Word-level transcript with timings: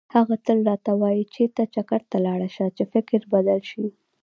هغه 0.15 0.35
تل 0.45 0.59
راته 0.69 0.91
وایي 1.01 1.23
چېرته 1.35 1.61
چکر 1.73 2.01
ته 2.11 2.17
لاړ 2.25 2.41
شه 2.55 2.65
چې 2.77 2.83
فکر 2.93 3.19
بدل 3.33 3.59
شي. 3.71 3.85